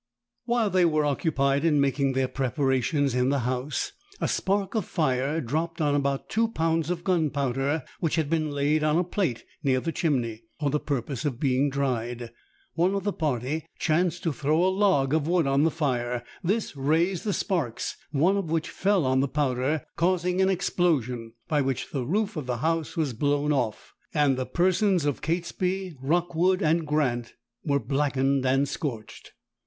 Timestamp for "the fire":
15.65-16.23